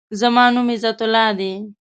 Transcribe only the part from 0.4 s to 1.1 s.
نوم عزت